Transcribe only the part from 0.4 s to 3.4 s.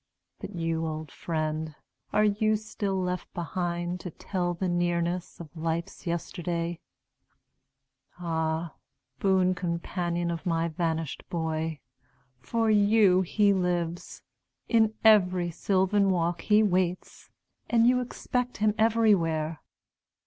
you old friend, are you still left